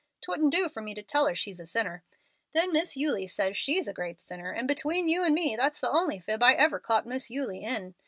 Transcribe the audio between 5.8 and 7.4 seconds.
only fib I ever caught Miss